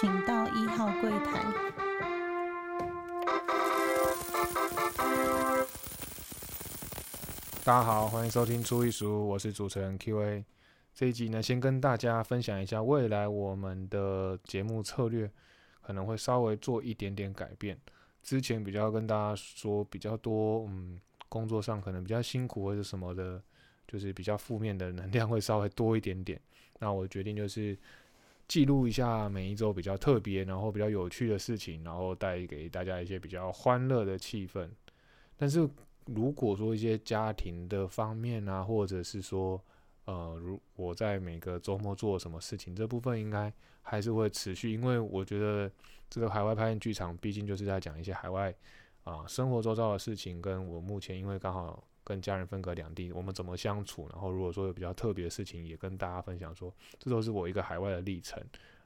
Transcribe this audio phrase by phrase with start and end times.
[0.00, 1.40] 请到一号柜台。
[7.64, 10.44] 大家好，欢迎收听初一书，我是主持人 Q&A。
[10.92, 15.30] 这一集呢，先跟大家分享一下未来我们的节目策略，
[15.80, 17.78] 可能会稍微做一点点改变。
[18.20, 20.98] 之前比较跟大家说比较多，嗯，
[21.28, 23.40] 工作上可能比较辛苦或者什么的，
[23.86, 26.40] 就是比较负面的能量会稍微多一点点。
[26.80, 27.78] 那我决定就是
[28.46, 34.68] 记录一下每一周比较特别，然后比较有趣的事情，然后带给大家一些比较欢乐的气氛。
[35.36, 35.68] 但是
[36.06, 39.60] 如果说一些家庭的方面啊，或者是说，
[40.04, 45.70] 呃，如我在每个周末做什么事情，这部分应该还是会持续，因为我觉得
[46.10, 48.54] 这个海外拍片剧场毕竟就是在讲一些海外
[49.04, 58.40] 啊生活周遭的事情，跟我目前因为刚好跟家人分隔两地，我们怎么相处，然后如果说有比较特别的事情，也跟大家分享说，这都是我一个海外的历程。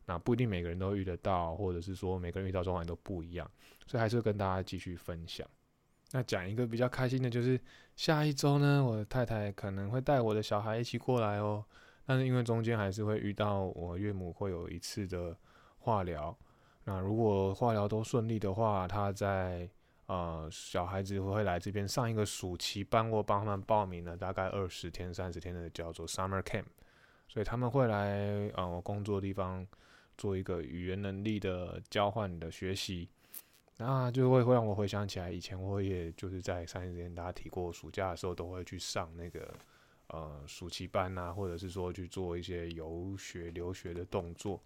[0.06, 3.50] 那不一定每个人都遇得到，或者是说每个人遇到状况都不一样，
[3.86, 5.46] 所以还是跟大家继续分享。
[6.12, 7.60] 那讲一个比较开心的，就是
[7.94, 11.62] 下一周呢，我的太太可能会带我的小孩一起过来哦。
[12.06, 15.36] 但是因为中间还是会遇到我岳母会有一次的
[15.76, 16.34] 化疗，
[16.84, 19.68] 那如果化疗都顺利的话，他在
[20.08, 26.64] 呃小孩子会来这边上一个暑期班，我帮他们报名了大概二十天、三十天的叫做 summer camp，
[27.28, 29.66] 所以他们会来呃我工作的地方
[30.16, 33.08] 做一个语言能力的交换的学习。
[33.80, 39.54] 那就会会让我回想起来，以前我也就是在上一间大家提过，暑假的时候都会去上那个
[40.08, 44.60] 呃暑期班啊，或者是说去做一些游学留学的动作。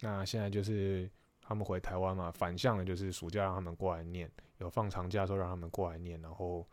[0.00, 1.08] 那现在就是
[1.40, 4.30] 他们回台湾嘛，反向的就是暑假让他们过来念，
[4.62, 6.66] 有放长假的时候让他们过来念，然后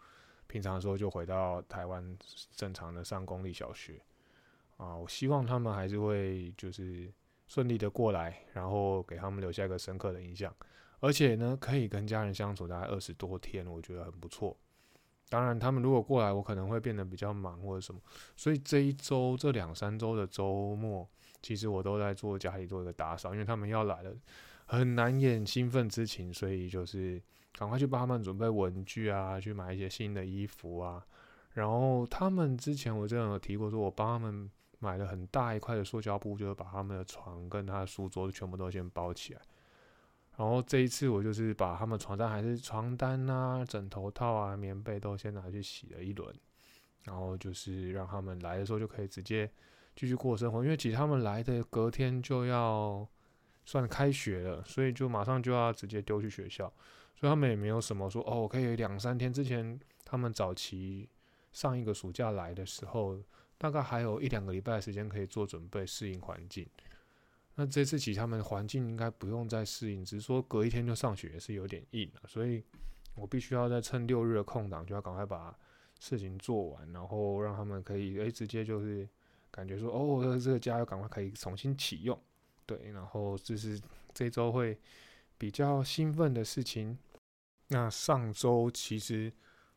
[0.47, 2.17] 平常的时候就回到台湾
[2.55, 4.01] 正常的上公立小学。
[4.77, 7.11] 啊，我希望他们还是会就是
[7.47, 10.55] 顺利的过来，然后给他们留下一个深刻的印象。
[11.01, 14.55] 而且呢，可以跟家人相处大概二十多天，我觉得很不错。
[15.29, 18.01] 当然，他们如果过来，我可能会变得比较忙或者什么，
[18.35, 21.07] 所以这一周、这两三周的周末，
[21.41, 24.13] 其实我都在做家里做一个打扫，因为他们要来了，
[24.65, 27.21] 很难掩兴奋之情，所以就是
[27.53, 31.05] 赶快去帮他们准备文具啊，去买一些新的衣服啊。
[31.53, 39.41] 然后他们之前我真的有提过，说我帮他们买了很大一块的塑胶布，就是把他们的床跟他的书桌全部都先包起来。
[40.37, 46.33] 然后这一次我就是把他们床单还是床单啊、枕头套啊、棉被都先拿去洗了一轮，
[47.03, 49.51] 然后就是让他们来的时候就可以直接
[49.99, 50.63] 继续过生活。
[50.63, 53.05] 因为其实他们来的隔天就要
[53.65, 56.71] 算开学了，所以就马上就要直接丢去学校，
[57.17, 61.09] 所以他们也没有什么说哦，我可以两三天之前他们早期
[61.51, 63.19] 上一个暑假来的时候，
[63.57, 66.65] 大概还有一两个礼拜的时间可以做准备、适应环境。
[67.55, 72.63] 那这次起他们环境应该不用再适应，只是说隔一天就上学也是有点硬了，所以
[73.15, 75.53] 我必须要在趁六日的空档就要赶快把
[75.99, 79.05] 事情做完，然后让他们可以诶直接就是
[79.51, 82.19] 感觉说哦这个家要赶快可以重新启用，
[82.65, 83.79] 对，然后就是
[84.13, 84.77] 这周会
[85.37, 86.97] 比较兴奋的事情。
[87.67, 89.31] 那上周其实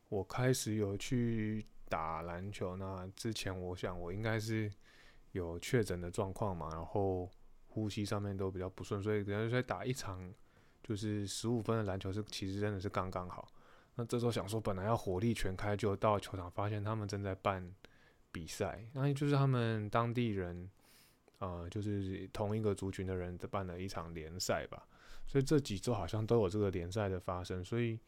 [0.08, 4.72] 我开始有去打篮球，那之前我想我应该是
[5.32, 7.30] 有确诊的状况嘛，然后。
[7.74, 10.30] 呼吸上面都比较不顺，所以可能在打一场
[10.82, 13.48] 就是十五分的篮球是其实真的是刚刚好。
[13.94, 17.66] 那这时候想说，本来要火力全开，就到球场发现他们正在办
[18.32, 20.68] 比赛，那就是他们当地人，
[21.38, 24.82] 呃，就是同一个族群的人办了一场联赛吧。
[25.26, 27.98] 所以这几周好像都有这个联赛的发生，所以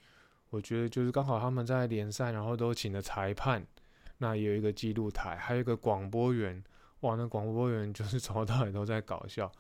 [0.51, 3.65] 我觉得就是刚好他们在联赛，然后都请了裁判，
[4.19, 6.63] 那也有一个记录台，还有一个广播员。
[7.01, 9.51] 哇，那广播员就是从头到尾都在搞笑，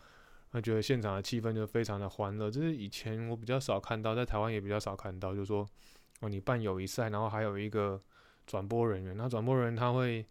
[0.50, 2.50] 他觉得现场的气氛就非常的欢乐。
[2.50, 5.68] 这是以前我比较少看到，在台湾也比较少看到，就是说
[6.20, 8.00] 哦，你办友谊赛，然后还有一个
[8.46, 10.26] 转播人员，那转播人他会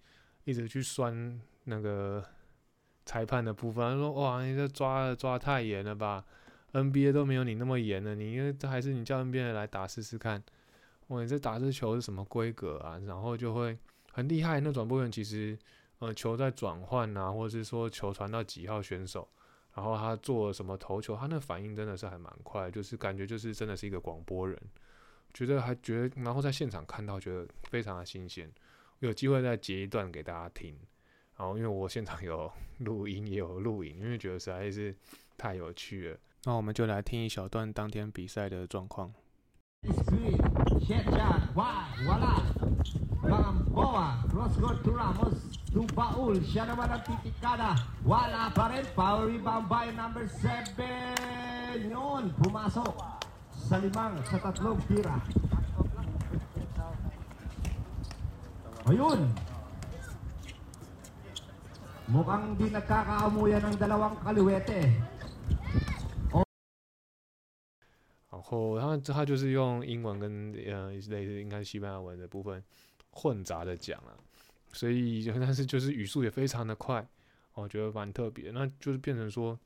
[0.46, 2.24] 一直去酸那个
[3.06, 6.24] 裁判的部分，他说哇，你这抓的抓太严了吧
[6.72, 10.44] ？NBA 都没有你那么严了，你这还是你叫 NBA 来打试试看。
[11.08, 13.00] 哇，你这打这球是什么规格啊？
[13.06, 13.78] 然后就会
[14.12, 14.60] 很厉害。
[14.60, 15.58] 那转播员其实。
[16.00, 19.26] 呃，球在转换啊，或者是说球传到几号选手，
[19.74, 24.60] 然后他做什么投球，他那反应真的是还蛮快，就是感觉就是真的是一个广播人，
[25.34, 28.52] 觉得还觉得，然后在现场看到，觉得非常的新鲜。
[29.06, 30.74] 有机会再截一段给大家听。
[31.38, 34.96] 然后因为我现场有 录音也有录影因为觉得实在是
[35.38, 36.18] 太有趣了。
[36.46, 39.14] 那我们就来听一小段当天比赛的状况。
[58.84, 59.32] Ayun.
[62.12, 64.92] Mukhang di nagkakaamuyan ng dalawang kaliwete.
[68.54, 72.64] 然后他他就是用英文跟呃类似应该是西班牙文的部分
[73.10, 74.14] 混杂的讲啊，
[74.72, 77.04] 所以但是就是语速也非常的快，
[77.54, 78.52] 我觉得蛮特别。
[78.52, 79.58] 那就是变成说，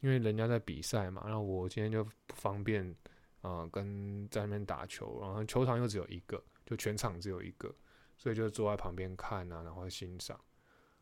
[0.00, 2.94] 因为人家在比赛嘛，然后我今天就不方便
[3.40, 7.74] 啊、跟在那边打球，然后球场又只有一个，就全场只有一个，
[8.18, 10.38] 所以就坐在旁边看啊，然后欣赏。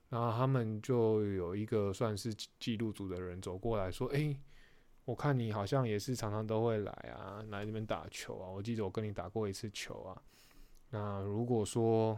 [0.08, 4.38] 然后他们就有一个算是记录组的人走过来说：“诶，
[5.04, 8.48] 我看你好像也是常常都会来啊，来这边打球啊。
[8.48, 10.22] 我记得我跟你打过一次球啊。
[10.90, 12.16] 那如果说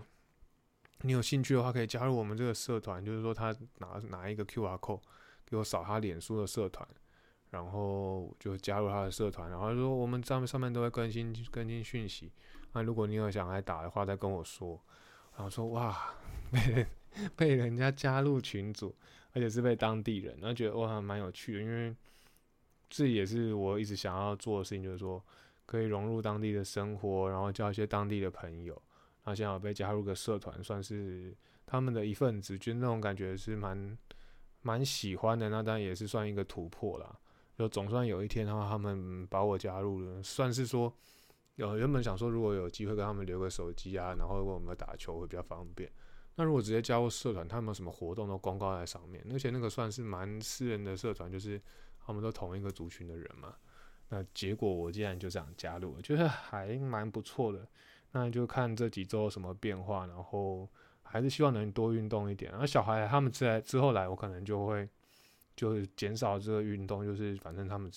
[1.00, 5.00] 你有兴趣的话，可以加入我们这个社团，就是说他拿拿一个 QR code
[5.46, 6.86] 给我扫他脸书的社团，
[7.48, 12.30] 然后就加入他的社团，然后他说我们上面上面都会更新更新讯息。
[12.72, 14.80] 那如果你有想来打的话，再跟我说。
[15.34, 16.14] 然后说哇，
[16.50, 16.86] 被人
[17.36, 18.94] 被人家加入群组，
[19.32, 21.94] 而且是被当地人，然后觉得哇蛮有趣的，因为
[22.90, 25.22] 这也是我一直想要做的事情，就是说
[25.64, 28.80] 可以融入当地的生活，然后交一些当地的朋友。
[29.24, 31.32] 那现在我被加入个社团，算是
[31.64, 33.96] 他们的一份子，就那种感觉是蛮
[34.62, 35.48] 蛮喜欢的。
[35.50, 37.16] 那当然也是算一个突破啦。
[37.56, 40.92] 就总算有一天的话，他们把我加入了，算是说
[41.58, 45.90] 有原本想说，如果有机会跟他们留个手机啊，然后问我们打球会比较方便。
[46.36, 51.60] 那如果直接加入社团，他们有什么活动都公告在上面，而且那个算是蛮私人的社团，就是
[51.98, 53.56] 他们都同一个族群的人嘛。
[54.08, 57.66] 那结果我竟然就这样加入了，觉得还蛮不错的。
[58.12, 60.68] 那就看这几周有什么变化，然后
[61.02, 62.52] 还是希望能多运动一点。
[62.52, 64.88] 然后小孩他们之来之后来，我可能就会
[65.56, 67.90] 就是减少这个运动，就是反正他们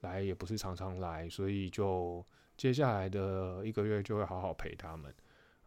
[0.00, 2.24] 来也不是常常来，所以就
[2.56, 5.12] 接下来的一个月就会好好陪他们。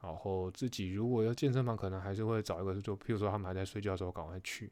[0.01, 4.71] 然后自己如果要健身房，可能还是会找一个，就譬如说他们还在睡觉的时候赶快去。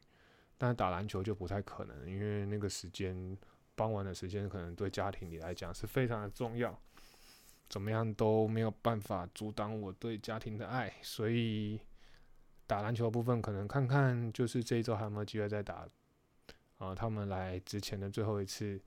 [0.56, 3.36] 但是打篮球就不太可能，因为那个时间
[3.74, 6.76] 傍晚的时间，可能对家庭里来讲是非常的重要。
[7.68, 11.78] 怎么样都没有办法阻挡我对家庭的爱，所以
[12.66, 15.86] 打篮球的部分可能看看，就是这一周还有没有机会再打。
[16.78, 18.80] 啊、他们来之前的最后一次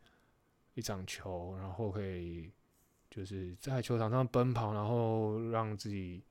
[0.73, 2.51] 一场球，然后可以
[3.11, 6.23] 就是在球场上奔跑，然后让自己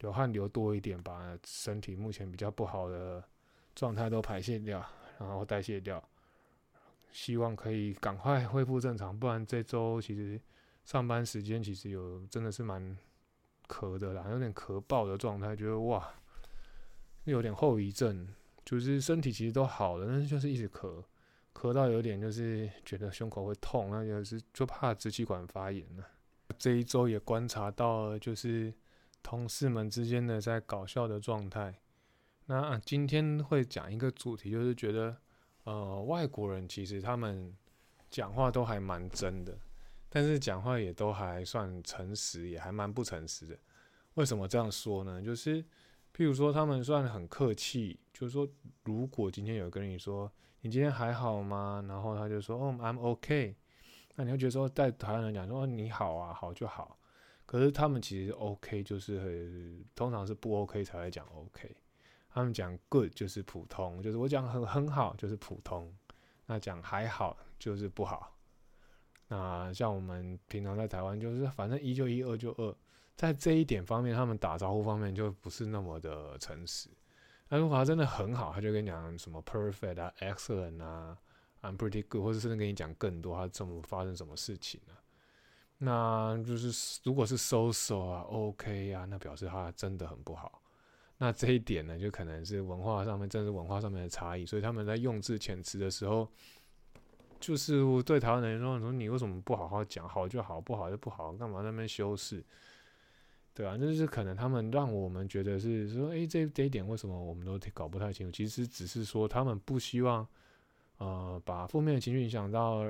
[0.00, 3.24] 流汗流多一点，把身体目前比较不好的
[3.76, 4.84] 状态都排泄掉，
[5.18, 6.02] 然后代谢掉。
[7.12, 10.38] 希望可以赶快恢复正常，不然这周其实
[10.84, 12.98] 上班时间其实有真的是蛮
[13.68, 16.12] 咳的啦，有点咳爆的状态，觉得哇，
[17.24, 18.28] 有点后遗症，
[18.64, 21.02] 就是身体其实都好了，但是就是一直咳，
[21.54, 26.04] 咳到有点就是觉得胸口会痛，那就是就怕支气管发炎了。
[26.58, 28.72] 这一周也观察到，就是
[29.22, 31.74] 同事们之间的在搞笑的状态。
[32.46, 35.16] 那、今天会讲一个主题，就是觉得
[35.64, 37.52] 呃，外国人其实他们
[38.08, 39.56] 讲话都还蛮真的，
[40.08, 43.58] 但是讲话也都还算诚实，也还蛮不诚实的。
[44.14, 45.20] 为什么这样说呢？
[45.20, 45.62] 就是
[46.14, 48.48] 譬如说，他们算很客气，就是说，
[48.84, 50.30] 如果今天有人跟你说
[50.60, 51.84] 你今天还好吗？
[51.88, 53.56] 然后他就说哦，I'm OK，
[54.16, 56.98] 那你会觉得说，在台湾人讲说你好啊，好就好。
[57.44, 61.76] 可是他们其实 OK 就是通常是不 OK 才会讲 OK。
[62.30, 65.90] 他们讲 good 就是普通，就是我讲很很好就是普通，
[66.46, 68.36] 那讲还好就是不好。
[69.28, 72.74] 那像我们平常在台湾就是反正一就一，二就二，
[73.16, 76.88] 在这一点方面，他们打招呼方面就不是那么的诚实。
[77.48, 81.16] 那如果他真的很好，他就跟你讲什么 perfect 啊、excellent 啊、
[81.66, 84.94] I'm pretty good，或者甚至跟你讲更多，他怎么发生什么事情啊？
[85.78, 90.62] 那就是如果是 so so 啊、OK 啊，那表示他真的很不好。
[91.18, 96.28] 那这一点呢，就可能是文化上面，正是文化上面的差异，所以他们在用字遣词的时候，
[97.40, 100.08] 就是对台湾人说：“说你为什么不好好讲？
[100.08, 102.44] 好就好，不好就不好，干嘛那边修饰？”
[103.54, 108.32] 对啊，那就是可能他们让我们觉得是说，诶，这这一点为什么我们都搞不太清楚？
[108.32, 110.26] 其实只是说他们不希望，
[110.98, 112.84] 呃，把负面的情绪影响到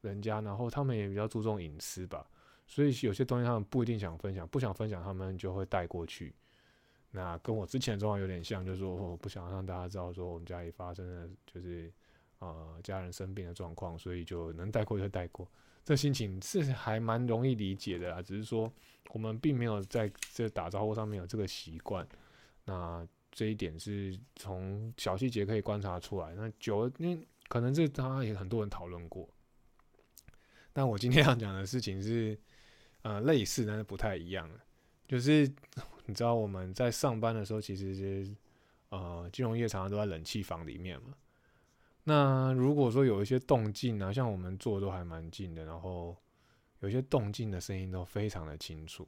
[0.00, 2.26] 人家，然后他们也比较注重隐私吧，
[2.66, 6.34] 所以有些东西他们不一定想分享，不想分享，他们就会带过去。
[7.10, 11.92] 那跟我之前的状况有点像，就是说我不想让大家知道说我们家里发生了就是
[12.38, 15.46] 呃家人生病的状况，所以就能带过就带过。
[15.84, 18.72] 这心情是还蛮容易理解的啦，只是说
[19.12, 22.06] 我们并没有在这打招呼上面有这个习惯。
[22.64, 26.32] 那这一点是从小细节可以观察出来。
[26.34, 29.28] 那久了，因为可能这当然也很多人讨论过。
[30.72, 32.38] 但我今天要讲的事情是，
[33.02, 34.60] 呃，类似但是不太一样的，
[35.08, 35.52] 就是
[36.06, 38.32] 你知道我们在上班的时候，其实是
[38.90, 41.12] 呃金融业常常都在冷气房里面嘛。
[42.04, 46.16] 那如果说有一些动静啊，像我们坐都还蛮近的，然后
[46.78, 49.06] 有一些动静的声音都非常的清楚，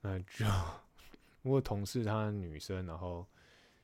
[0.00, 0.44] 那就
[1.42, 3.24] 如果同事她女生，然后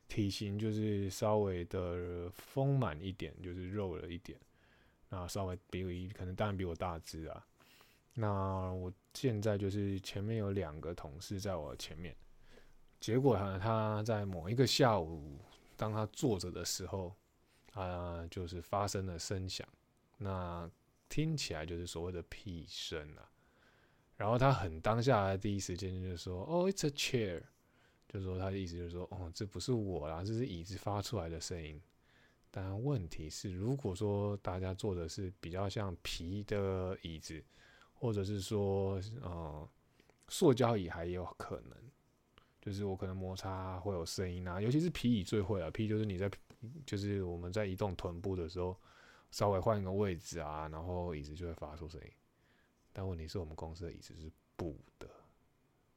[0.09, 4.39] 体型就是稍微的丰满一点，就是肉了一点，
[5.09, 7.47] 那稍微比我可能当然比我大只啊。
[8.15, 12.17] 那我现在就是前面有两个同事在我前面，
[13.01, 15.39] 结果呢，他在某一个下午，
[15.77, 17.15] 当他坐着的时候。
[17.75, 19.69] 啊，就是发生了声响，
[20.17, 20.67] 那
[21.11, 23.31] 听起来就是所谓的屁声啊。
[24.17, 27.43] 然后他很当下的第一时间就说：“哦，it's a chair。”
[28.09, 31.81] 就是说他的意思就是说：“哦，这不是我啦，这是椅子发出来的声音。”
[32.51, 37.43] 但问题是，如果说大家坐的是比较像皮的椅子，
[37.93, 39.69] 或者是说呃
[40.29, 41.77] 塑胶椅，还有可能，
[42.61, 44.61] 就是我可能摩擦会有声音啊。
[44.61, 46.31] 尤其是皮椅最会啊，皮就是你在。
[46.85, 48.77] 就是我们在移动臀部的时候，
[49.31, 52.11] 稍微换一个位置啊，然后椅子就会发出声音。
[52.95, 55.09] 但问题是我们公司的椅子是布的，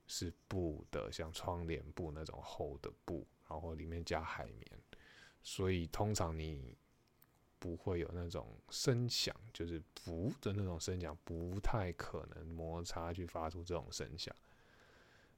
[0.10, 4.82] 是布的，像窗帘布那种厚的布，然后里面加海绵，
[5.42, 6.76] 所以通常你
[7.60, 14.36] 不会有那种声响，就是“不”的那种声响，不太可能摩擦去发出这种声响。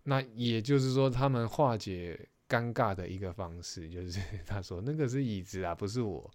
[0.01, 2.27] 那也就是说，他们化解。
[2.51, 6.29] 尴尬的一个方式就是 他说那个是椅子啊，不是我。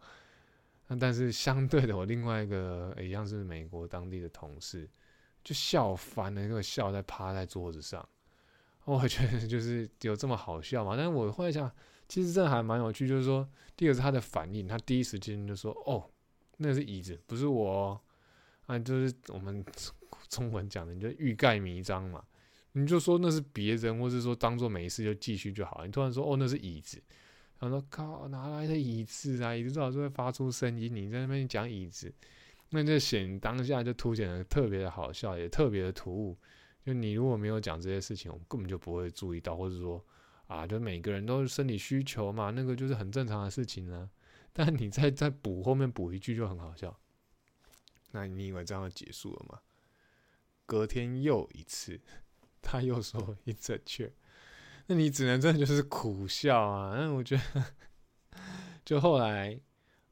[0.86, 4.88] 那但是相对的，我另外一个一样是美国当地的同事，
[5.44, 8.08] 就笑翻了，那个笑在趴在桌子上。
[8.86, 10.96] 我觉得就是有这么好笑嘛？
[10.96, 11.70] 但是我后来想，
[12.08, 16.08] 其实这还蛮有趣，就是说，第二个是他的反应，他第一时间就说：“哦，
[16.58, 18.00] 那是椅子，不是我。”
[18.66, 19.64] 啊，就是我们
[20.28, 22.24] 中文讲的，你就欲盖弥彰嘛。
[22.72, 25.86] 你就说那是别人，或是说当做没事就继续就好了。
[25.86, 27.00] 你突然说哦那是椅子，
[27.58, 29.54] 然后说靠哪来的椅子啊？
[29.54, 30.94] 椅子最好是会发出声音。
[30.94, 32.12] 你在那边讲椅子，
[32.70, 36.36] 那就显当下就凸显的特别的好笑，也特别的突兀。
[36.86, 40.06] 就你如果没有讲这些事情，我们根本就不会注意到，或者说
[40.46, 44.08] 啊，就每个人都是生理需求嘛，那个就是很正常的事情呢。
[44.54, 46.96] 但你再再补后面补一句就很好笑。
[48.12, 49.60] 那你以为这样就结束了吗？
[50.64, 52.00] 隔天又一次。
[52.62, 54.12] 他又说一正确，
[54.86, 56.96] 那你只能真的就是苦笑啊。
[56.98, 57.64] 那我觉得，
[58.84, 59.60] 就后来，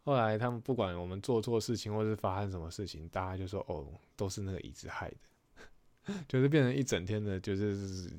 [0.04, 5.16] 后来他们不管我们做错事情，或是发生什么事情，大家就说哦，都是那个椅子害的，
[6.28, 8.10] 就是变成一整天的，就是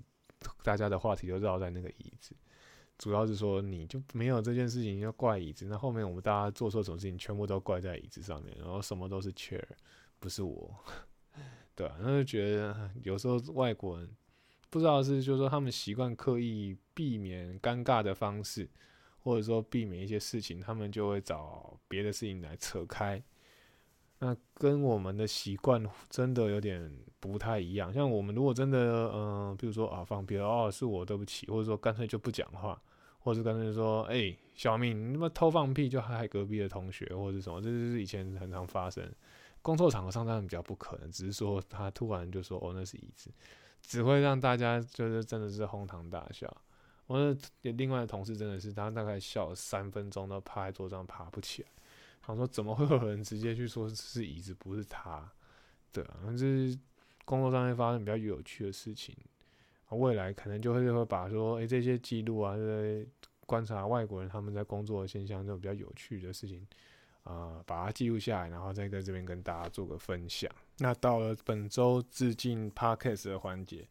[0.63, 2.35] 大家的话题就绕在那个椅子。
[2.97, 9.63] 主要是说你就没有这件事情要怪椅子，那后面我们大家做错什么事情，全部都怪在椅子上面，然后什么都是 chair，
[10.19, 10.73] 不是我，
[11.75, 14.09] 对啊，那就觉得有时候外国人。
[14.71, 18.69] 不知道是就是说他们习惯刻意避免尴尬的方式，
[19.19, 23.23] 或者说避免一些事情，他们就会找别的事情来扯开。
[24.25, 27.93] 那跟我们的习惯真的有点不太一样。
[27.93, 32.81] 像我们如果真的嗯，比如说啊放屁哦是我对不起，或者说干脆就不讲话，
[33.19, 39.07] 或者干脆说哎小敏你他妈偷放屁就害隔壁的同学或者什么，这就是以前很常发生。
[39.61, 43.29] 工作场合上当然比较不可能，只是说他突然就说哦那是椅子。
[43.81, 46.51] 只会让大家就是真的是哄堂大笑。
[47.05, 51.69] 我的另外的同事真的是，他大概笑了三分钟都趴在桌上爬不起来。
[52.25, 55.31] 他说：“怎么会有人直接去说是椅子不是他？”
[55.91, 56.77] 对啊，这是
[57.23, 59.15] 工作上面发生比较有趣的事情。
[59.89, 63.07] 未来可能就会会把说，诶这些记录啊，这些
[63.45, 66.65] 观察外国人他们在工作的现象，这种比较有趣的事情。
[67.23, 70.47] 啊，把它记录下来，然后再在这边跟大家做个分享。
[70.77, 73.87] 那到了本周致敬 Podcast 的环节，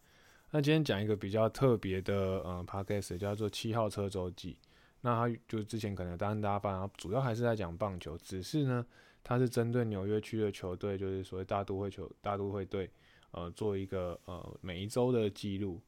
[0.53, 2.15] 那今天讲一个比较特别的，
[2.45, 4.57] 呃，Podcast 叫做七号车周记。
[5.05, 8.87] 那他就之前可能当大家发，主要还是在讲棒球，只是呢，
[9.23, 12.91] 他是针对纽约区的球队，就是所谓大都会球大都会队，
[13.33, 15.83] 呃，做一个呃每一周的记录。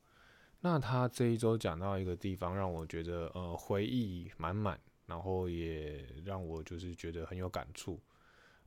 [0.60, 4.78] 那他这一周讲到一个地方，让我觉得呃回忆满满。
[5.06, 7.96] 然后也让我就是觉得很有感触。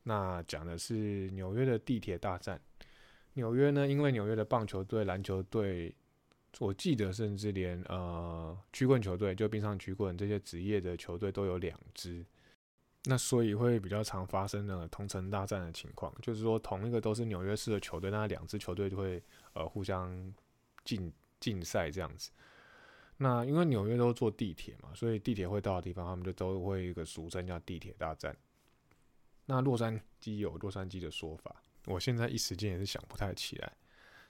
[0.03, 2.57] 那讲的是纽约的地铁大战。
[3.33, 5.93] 纽约呢，因为纽约的棒球队、篮球队，
[6.57, 12.25] 我记得甚至连呃曲棍球队，就冰上曲棍这些职业的球队都有两支。
[13.05, 20.33] 那所以会比较常发生的同城大战的情况，就是说同一个都是纽约市的球队，那两支球队就会呃互相
[20.83, 22.29] 竞竞赛这样子。
[23.15, 28.35] 那因为纽约都坐地铁嘛，所以地铁会到的地方，他们就都会一个俗称叫地铁大战。
[29.45, 33.73] 那洛杉矶有洛杉矶的说法，我现在一时间也是想不太起来。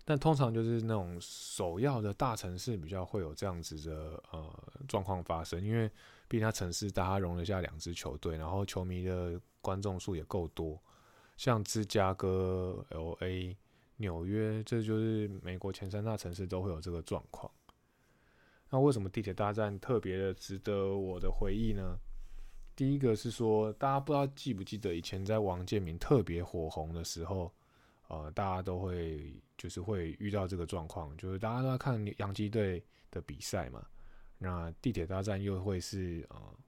[0.09, 4.51] 但通常就是那种首要的大城市比较会有这样子的呃
[4.87, 5.87] 状况发生，因为
[6.27, 10.81] 毕竟它城市大，它容得下两支球队，然后球迷的观众数也够多。
[11.37, 13.55] 像芝加哥、L.A、
[13.97, 17.51] 纽约，这就是美国前三大城市都会有这个状况。
[18.71, 21.99] 那为什么地铁大战特别的值得我的回忆呢？
[22.75, 27.53] 第一个是说，大家不知道记不记得以前在王建民特别火红的时候，
[28.09, 33.83] 呃，大家都会就是会遇到这个状况，就是大家都在看洋基队的比赛嘛，
[34.37, 36.59] 那地铁大战又会是呃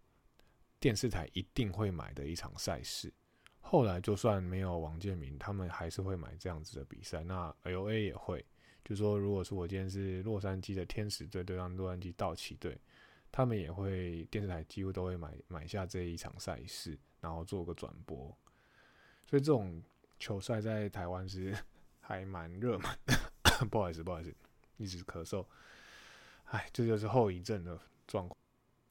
[0.79, 3.13] 电视台一定会买的一场赛事。
[3.59, 7.23] 后来就算没有王建民，他们还是会买这样子的比赛。
[7.23, 8.45] 那 L.A 也会。
[8.83, 12.77] 就说，如果说我今天是洛杉矶的天使队对上洛杉矶道奇队，
[13.31, 18.17] 他们也会电视台几乎都会买买下这一场赛事，然后做个转播。
[19.27, 19.81] 所以这种
[20.21, 21.53] 球赛在台湾是
[21.99, 22.89] 还蛮热门。
[23.69, 24.33] 不好意思，不好意思，
[24.77, 25.45] 一直咳嗽。
[26.45, 28.37] 哎，这就是后遗症的状况，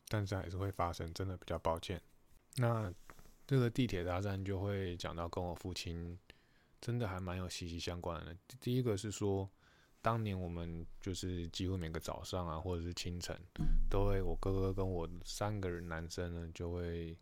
[0.09, 1.99] 但是还是会发生，真的比较抱歉。
[2.57, 2.93] 那
[3.47, 6.19] 这个地铁大战就会讲到跟我父亲
[6.81, 8.37] 真的还蛮有息息相关的。
[8.61, 9.49] 第一个是说。
[10.03, 13.39] 当年我们就是几乎每个早上啊，或者是清晨，
[13.91, 17.15] 都会我哥哥跟我三个人男生呢，就会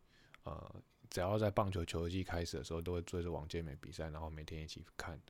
[0.44, 5.20] 呃，只要在棒球球季开始的时候，都会追着王健美比赛，然后每天一起看。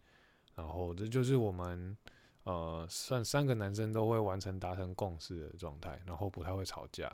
[0.55, 1.97] 然后这就是我们
[2.45, 7.11] 呃，算三个男生都会完成达成共识的状态，然后不太会吵架。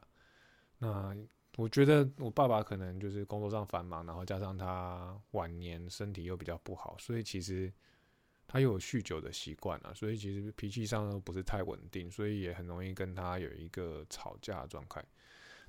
[0.79, 1.17] 那
[1.57, 7.73] 我觉得我爸爸可能就是工作上繁忙，然后加上他晚年身体又比较不好，所以其实。
[8.47, 15.03] 他又有酗酒的习惯啊，所以其实脾气上都不是太稳定，所以也很容易跟他有一个吵架的状态。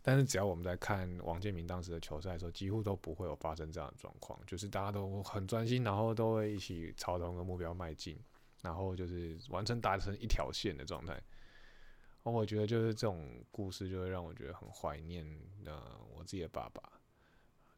[0.07, 8.15] 但是只要我们在看王建民当时的球赛的时候，几乎都不会有发生这样的状况，就是大家都很专心，然后都会一起朝同一个目标迈进，
[8.61, 11.19] 然后就是完成达成一条线的状态。
[12.21, 15.25] 我觉得就是这种故事就会让我觉得很怀念
[15.65, 16.83] 呃我自己的爸爸。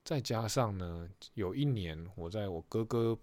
[0.04, 3.18] 再加上呢，有一年我在我哥哥。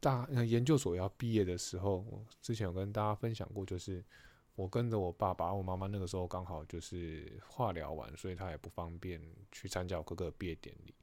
[0.00, 4.04] 大研究所要毕业的时候，我之前有跟大家分享过，就是
[4.54, 10.94] 我跟着我爸爸、我妈妈那个时候刚好就是化疗完，所以他也不方便去参加我哥哥毕业典礼，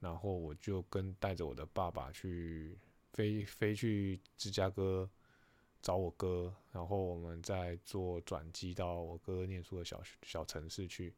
[0.00, 2.78] 然后我就跟带着我的爸爸去
[3.12, 5.08] 飞飞去芝加哥
[5.82, 11.14] 找我哥，然后我们再坐转机到我哥念书的小小城市去。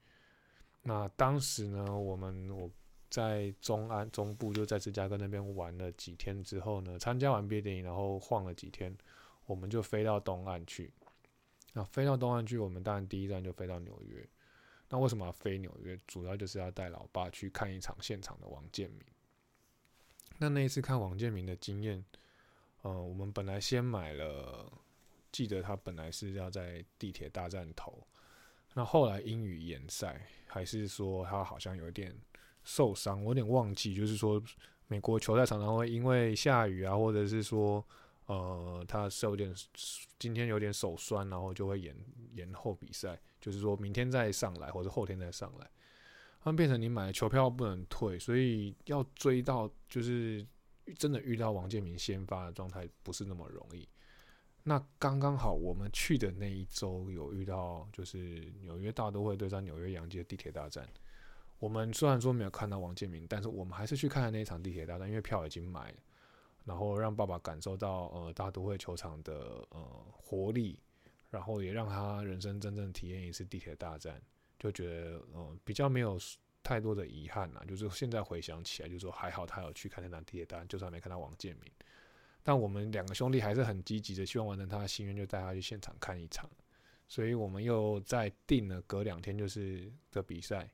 [0.83, 2.71] 那当时呢，我们我。
[3.11, 8.95] 在中安中部，就在芝加哥那边玩了几天之后呢，参加完毕业典礼，然后晃了几天，
[9.47, 10.93] 我们就飞到东岸去。
[11.73, 14.29] 那飞到东岸去，我们当然第一站就飞到纽约。
[14.89, 15.99] 那为什么要飞纽约？
[16.07, 19.01] 主要就是要带老爸去看一场现场的王建民。
[20.39, 22.05] 那那一次看王建民的经验，
[22.83, 24.73] 呃，我们本来先买了，
[25.31, 28.07] 记得他本来是要在地铁大站投，
[28.75, 32.15] 那后来英语联赛，还是说他好像有点。
[32.65, 34.43] 受伤，我有点忘记，就是说，
[34.89, 37.83] 美国球赛常常会因为下雨啊，或者是说，
[38.29, 39.55] 呃，他是有点
[40.19, 41.97] 今天有点手酸，然后就会延
[42.35, 45.71] 延后比赛，就是说明天再上来，或者后天再上来，
[46.43, 50.47] 他们变成你买的球票不能退，所以要追到就是
[50.99, 53.89] 真的遇到王建民先发的状态不是那么容易。
[54.63, 60.87] 那刚刚好我们去的那一周有遇到，就是纽约大都会对上纽约洋基的地铁大战。
[61.59, 65.99] 我们虽然说没有看到王建民，但是我们还是去看了那一场地铁大战，因为票已经买了，
[66.69, 70.79] 然后让爸爸感受到呃大都会球场的呃活力，
[71.31, 74.21] 然后也让他人生真正体验一次地铁大战，
[74.59, 76.19] 就觉得嗯比较没有
[76.63, 77.63] 太多的遗憾呐。
[77.67, 81.73] 就是现在回想起来，就是说还好他有去看那场地铁大战，就算没看到王建民，
[82.43, 86.51] 但我们两个兄弟还是很积极的，希望完成他的心愿，就带他去现场看一场，
[87.09, 90.71] 所以我们又再定了隔两天就是的比赛。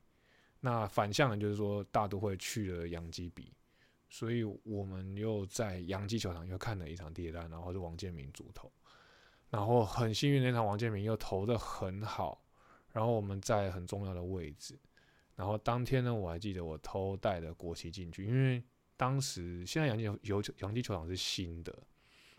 [0.59, 3.53] 那反向的就是说，大都会去了洋基比，
[4.09, 8.71] 所以我们又在洋基球场又看了一场地铁战，然后是王建民主投，
[9.49, 12.43] 然后很幸运那场王建民又投的很好，
[12.91, 14.79] 然后我们在很重要的位置，
[15.35, 18.63] 然后当天呢，我还记得我偷带的国旗进去，因为
[18.95, 21.77] 当时现在洋基有洋基球场是新的，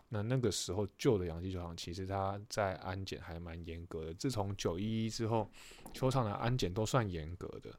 [0.09, 5.49] 那那个时候旧的洋基球场其实它在安检还蛮严格的，自从九一一之后，
[5.93, 7.77] 球场的安检都算严格的。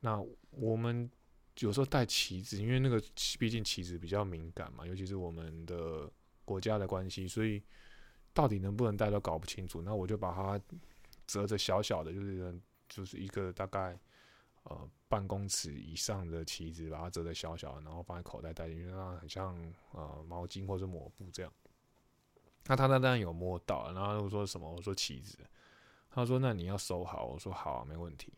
[0.00, 1.10] 那我们
[1.60, 3.02] 有时候带旗子，因为那个
[3.38, 6.10] 毕竟旗子比较敏感嘛，尤其是我们的
[6.44, 7.62] 国家的关系，所以
[8.32, 9.80] 到底能不能带都搞不清楚。
[9.82, 10.60] 那我就把它
[11.26, 13.98] 折着小小的，就是就是一个大概
[14.64, 19.56] 呃半公尺以上的旗子，把它折的小小的，然后放在口袋带进去，那很像
[19.92, 21.52] 呃毛巾或者抹布这样。
[22.66, 24.70] 那他那当然有摸到，然后我说什么？
[24.70, 25.38] 我说旗子。
[26.08, 28.32] 他说：“那你要收好。”我说：“好啊，没问题。”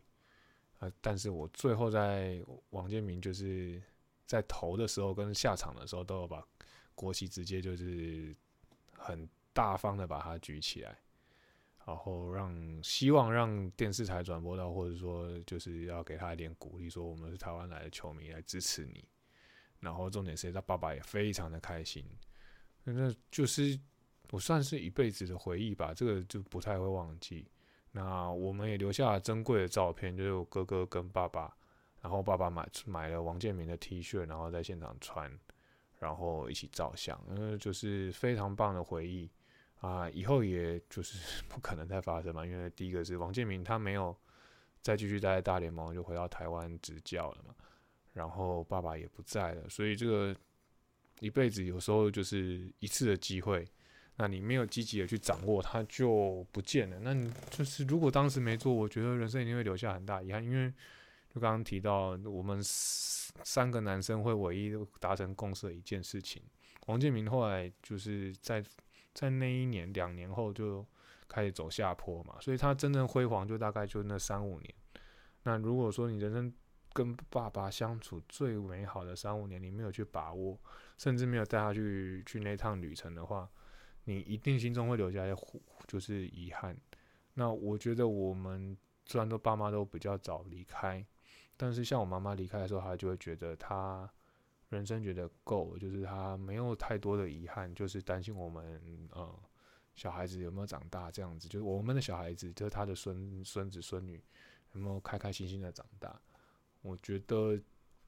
[0.79, 3.81] 啊，但是我最后在王建民就是
[4.25, 6.45] 在投的时候跟下场的时候，都有把
[6.95, 8.35] 国旗直接就是
[8.97, 10.97] 很大方的把它举起来，
[11.85, 19.03] 然后让希望让电视台转播到，或者说就是要给他一点鼓励，说我们是台湾来的球迷来支持你。
[19.79, 22.05] 然后重点是他爸爸也非常的开心，
[22.83, 23.79] 那就是
[24.29, 27.47] 我算是一辈子的回忆吧，这个就不太会忘记。
[27.91, 31.51] 那我们也留下了珍贵的照片，就是我哥哥跟爸爸，
[32.01, 35.31] 然后爸爸买买了王建民的 T 恤，然后在现场穿，
[35.97, 39.27] 然后一起照相，因为就是非常棒的回忆
[39.81, 40.07] 啊！
[40.11, 44.15] 以后也就是 不可能再发生嘛，因为第一个是王建民他没有
[44.81, 47.55] 再继续待在大联盟，就回到台湾执教了嘛，
[48.13, 50.35] 然后爸爸也不在了，所以这个
[51.21, 53.67] 一辈子有时候就是一次的机会。
[54.21, 56.99] 那你没有积极的去掌握，它就不见了。
[57.01, 60.43] 那你就是如果当时没做，我觉得人生一定会留下很大遗憾。
[60.43, 60.69] 因为
[61.33, 66.43] 就刚刚提到，我们三个男生会唯一达成共识的一件事情。
[66.87, 68.61] 王建民后来就是在
[69.13, 70.85] 在那一年两年后就
[71.29, 74.73] 开始走下坡嘛，所以他真正辉煌就大概就那三五年。
[75.43, 76.53] 那如果说你人生
[76.91, 80.59] 跟爸爸相处最美好的三五年，你没有去把握，
[80.97, 83.47] 甚至没有带他去去那趟旅程的话，
[84.09, 85.35] 你一定心中会留下一些
[85.87, 86.75] 就是遗憾。
[87.35, 91.05] 那我觉得我们虽然说爸妈都比较早离开，
[91.55, 94.11] 但是像我妈妈离开的时候，她就会觉得她
[94.69, 99.39] 人生觉得够，就是她没有太多的遗憾，就是担心我们呃
[99.93, 104.19] 小孩子有没有长大这样子，就是我们的小孩子，就是他的孙孙子孙女
[104.73, 106.19] 有没有开开心心的长大。
[106.81, 107.61] 我觉得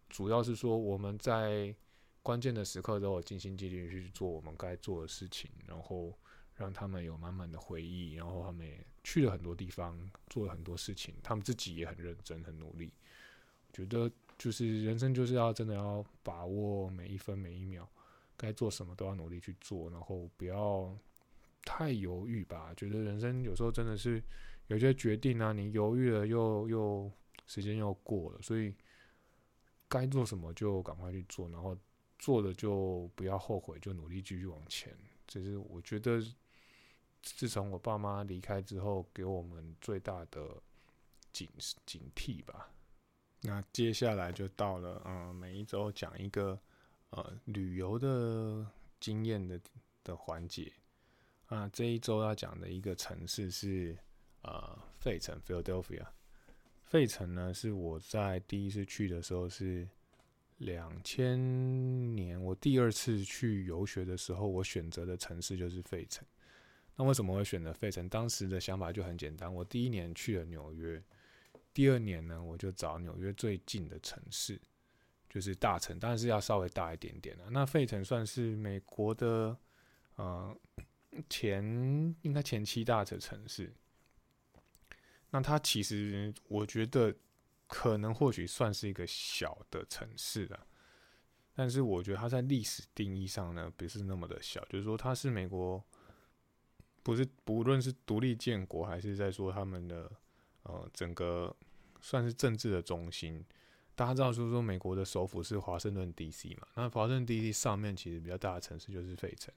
[0.09, 1.75] 主要是说我们在。
[2.23, 6.15] 关键的时刻都有尽心尽力去做我们该做的事情，然后
[6.55, 9.97] 让他们有满满的回忆，然后他们也去了很多地方，
[10.29, 12.93] 做了很多事情，他们自己也很认真、很努力。
[13.67, 17.89] 我觉得就是人生就是要真的要把握每一分每一秒，
[18.37, 20.95] 该做什么都要努力去做，然后不要
[21.65, 22.71] 太犹豫吧。
[22.77, 24.21] 觉得人生有时候真的是
[24.67, 27.11] 有些决定啊，你犹豫了又又
[27.47, 28.75] 时间又过了，所以
[29.87, 31.75] 该做什么就赶快去做，然后。
[32.21, 34.95] 做了就不要后悔，就努力继续往前。
[35.25, 36.21] 这是我觉得，
[37.23, 40.61] 自从我爸妈离开之后，给我们最大的
[41.33, 41.49] 警
[41.83, 42.69] 警惕吧。
[43.41, 46.61] 那接下来就到了，嗯，每一周讲一个
[47.09, 48.63] 呃旅游的
[48.99, 49.59] 经验的
[50.03, 50.71] 的环节。
[51.47, 53.97] 啊，这一周要讲的一个城市是
[54.43, 56.05] 呃费城 （Philadelphia）。
[56.85, 59.89] 费城呢，是我在第一次去的时候是。
[60.61, 66.23] 两千年，我第二次去游学的时候，我选择的城市就是费城。
[66.95, 68.07] 那为什么会选择费城？
[68.07, 71.03] 当时的想法就很简单，我第一年去了纽约，
[71.73, 74.61] 第二年呢，我就找纽约最近的城市，
[75.27, 77.49] 就是大城，但是要稍微大一点点的。
[77.49, 79.57] 那费城算是美国的，
[80.15, 80.55] 呃，
[81.27, 81.63] 前
[82.21, 83.73] 应该前七大的城市。
[85.31, 87.15] 那它其实，我觉得。
[87.73, 90.67] 可能或许算是一个小的城市了，
[91.55, 94.61] 但是我觉得它在历史定义上呢，不是那么的小。
[94.65, 95.81] 就是说，它是美国，
[97.01, 100.11] 不是不论是独立建国，还是在说他们的
[100.63, 101.55] 呃整个
[102.01, 103.41] 算是政治的中心。
[103.95, 106.53] 大家知道，就是说美国的首府是华盛顿 D.C.
[106.55, 106.67] 嘛？
[106.75, 107.53] 那华盛顿 D.C.
[107.53, 109.53] 上面其实比较大的城市就是费城。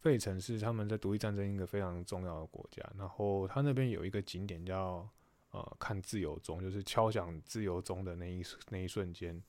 [0.00, 2.82] 费城是他们在独立战争一个非常重要的国家。
[2.98, 5.08] 然后它那边有一个景点叫。
[5.54, 9.40] 呃，看自由钟，就是敲响自由钟的那一那一瞬间，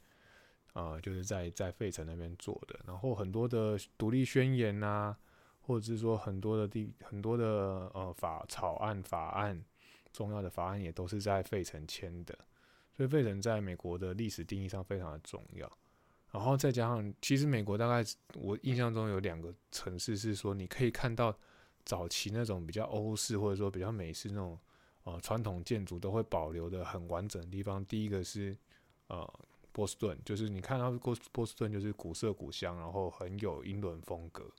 [0.73, 2.79] 呃，就是在在费城那边做的。
[2.85, 5.17] 然后很多的独立宣言呐，
[5.61, 9.65] 或者是说很多的地很多的呃法草案法案，
[10.13, 12.37] 重要的法案也都是在费城签的。
[12.95, 15.67] 所以费城在美国的历史定义上非常的重要。
[16.29, 21.35] 然后再加上，其实美国大概我印象中有两个城市是说，你可以看到
[21.83, 24.59] 早期那种比较欧式或者说比较美式那种。
[25.05, 28.57] 呃，传统建筑都会保留的很完整的地方，第一个是
[29.07, 29.33] 呃
[29.71, 34.49] 波士顿，就是你看到波波士顿就是古色古香，然后很有英伦风格。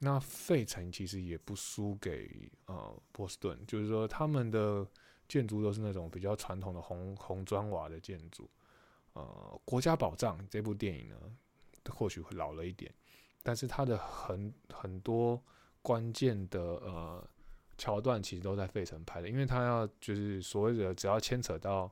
[0.00, 4.86] 那费城其实也不输给呃波士顿，就是说他们的
[5.28, 8.50] 建筑都是那种比较传统的红红砖瓦的建筑，
[9.12, 11.16] 呃，国家宝藏这部电影呢，
[11.90, 12.92] 或许会老了一点，
[13.42, 15.40] 但是它的很很多
[15.80, 17.28] 关键的呃
[17.76, 21.90] 桥段其实都在费城拍的，因为他要就是所谓的只要牵扯到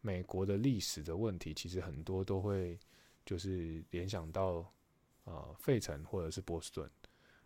[0.00, 2.78] 美国的历史的问题，其实很多都会
[3.24, 4.64] 就是联想到
[5.24, 6.90] 呃费城或者是波士顿。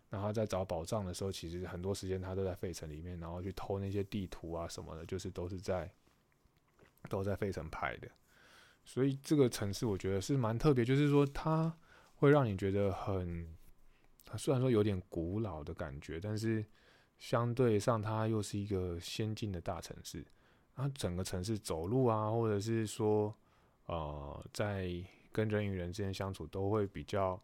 [0.07, 5.91] 然后在找宝藏的时候，其实很多时间他都在费城里面，然后去偷那些地图啊什么的，就是都是在
[7.09, 8.07] 都在费城拍的。
[8.85, 11.75] 所以这个城市我觉得是蛮特别，就是说它
[12.13, 13.53] 会让你觉得很，
[14.37, 16.63] 虽然说有点古老的感觉，但是
[17.19, 20.25] 相对上它又是一个先进的大城市。
[20.75, 23.35] 然后整个城市走路啊，或者是说
[23.85, 24.89] 呃，在
[25.31, 27.41] 跟人与人之间相处都会比较。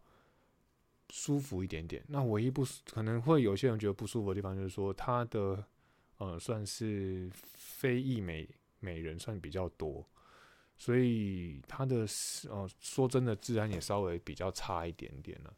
[1.14, 2.02] 舒服一点点。
[2.08, 5.62] 那唯一不可能会有些人觉得不舒服的地方，就是说它的
[6.16, 8.48] 呃算是非裔美
[8.80, 10.08] 美人算比较多，
[10.78, 12.06] 所以它的
[12.48, 15.54] 呃说真的治安也稍微比较差一点点了。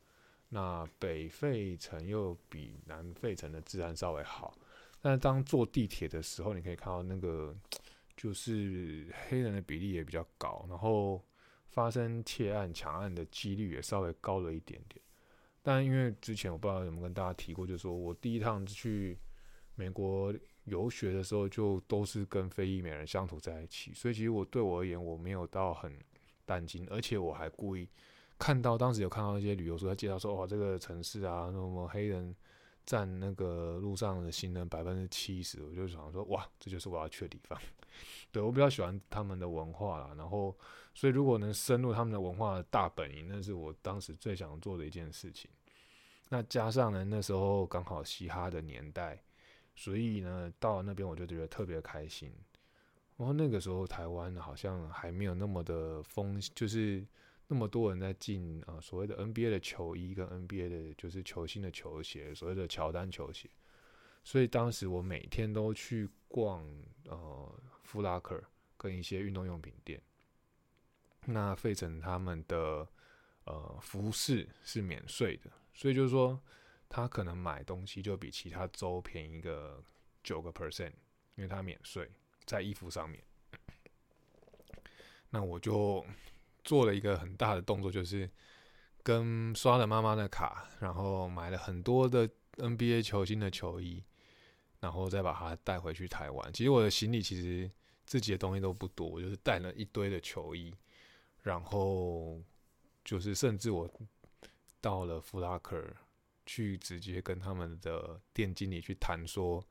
[0.49, 4.57] 那北费城又比南费城的治安稍微好，
[5.01, 7.57] 但当坐地铁的时候，你可以看到那个
[8.17, 11.25] 就是黑人的比例也比较高，然后
[11.69, 15.01] 发生窃案抢案的几率也稍微高了一点点。
[15.61, 19.19] 但因为之前我不知道有没有跟大家提过，就是说我第一趟去
[19.75, 20.33] 美国
[20.65, 25.99] 游学的时候，就都是跟非裔美人相处在一起，所以其实我对我而言，我没有到很
[26.45, 27.89] 担心，而且我还故意
[28.45, 32.37] 看到当时有看到一些旅游书，他介绍说，哇，这个城市啊，那么黑人
[32.85, 37.59] 占那个路上的行人百分之七十，我就想说，哇，这就是我要去的地方。
[38.31, 40.55] 对我比较喜欢他们的文化啦，然后。
[40.97, 45.51] 所以，如果能深入他们的文化大本营，那是我当时最想做的一件事情。
[46.29, 49.21] 那加上呢，那时候刚好嘻哈的年代，
[49.75, 52.31] 所以呢，到了那边我就觉得特别开心。
[53.17, 57.05] 然后那个时候台湾好像还没有那么的风，就是
[57.47, 63.51] 那么多人在进啊所谓的 NBA 的球衣跟 NBA 的就是球星的球鞋，所谓的乔丹球鞋。
[64.23, 66.67] 所以当时我每天都去逛
[67.05, 68.43] 呃富拉克
[68.77, 70.01] 跟一些运动用品店。
[71.27, 72.89] 那费城他们的
[73.45, 76.41] 呃服饰是免税的，所以就是说
[76.89, 79.83] 他可能买东西就比其他州便宜个
[80.23, 80.93] 九个 percent，
[81.35, 82.11] 因为他免税
[82.47, 83.23] 在衣服上面。
[85.29, 86.05] 那我就
[86.65, 88.29] 做了一个很大的动作，就是
[89.03, 94.03] 跟刷了妈妈的卡，然后买了很多的 NBA 球星的球衣，
[94.81, 96.53] 然后再把它带回去台湾。
[96.53, 97.71] 其实我的行李其实
[98.07, 100.75] 自己的东西都不多，我就是带了一堆的球衣。
[101.43, 102.43] 然后
[103.05, 103.87] 就是，甚至我
[104.81, 105.85] 到了弗拉克
[106.47, 109.63] 去，直接跟他们的店经理去谈，说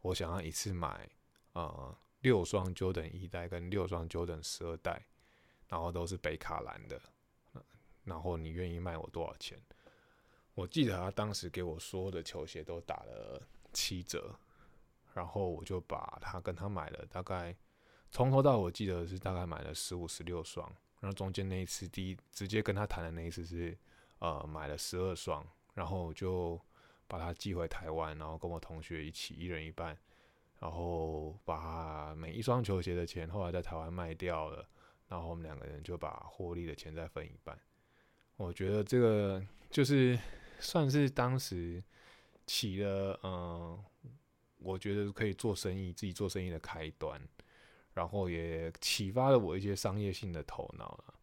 [0.00, 1.06] 我想要一次买
[1.52, 5.08] 呃六双 Jordan 一代跟六双 Jordan 十二代，
[5.70, 7.00] 然后都是北卡蓝的，
[8.04, 9.56] 然后你愿意卖我多少钱？
[10.54, 13.40] 我记得他当时给我说的球鞋都打了
[13.72, 14.34] 七折，
[15.14, 17.56] 然后我就把他跟他买了大概
[18.10, 20.70] 从头到尾，我记得是大概买了十五十六双。
[20.98, 23.78] 然后中间那一次，第一直接跟他谈的那一次是，
[24.18, 26.60] 呃，买了十二双，然后我就
[27.06, 29.96] 把它寄回台湾，然后跟我同学一起一人一半，
[30.58, 34.68] 然后把每一双球鞋的钱后来在台湾卖掉了，
[35.10, 37.58] 然后我们两个人就把获利的钱再分一半。
[38.36, 40.16] 我觉得这个就是
[40.60, 41.82] 算是当时
[42.46, 43.84] 起了，嗯，
[44.58, 47.20] 我觉得可以做生意，自己做生意的开端。
[47.92, 51.14] 然后也启发了我一些商业性的头脑了。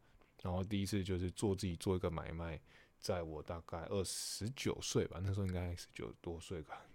[0.44, 2.62] 然后第一次就是做自己做一个买卖，
[3.00, 6.86] 在我大概二十九岁吧，那时候应该十九多岁吧，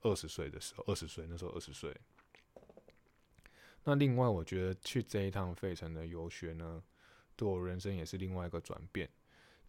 [0.00, 1.96] 二十岁的时候，二十岁那时候二十岁。
[3.84, 6.82] 那另外我觉得去这一趟费城的游学呢，
[7.36, 9.08] 对我人生也是另外一个转变。